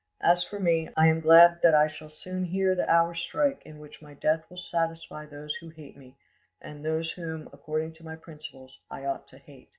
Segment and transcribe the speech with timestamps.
[0.23, 3.77] As for me, I am glad that I shall soon hear the hour strike in
[3.77, 6.15] which my death will satisfy those who hate me,
[6.59, 9.69] and those wham, according to my principles, I ought to hate."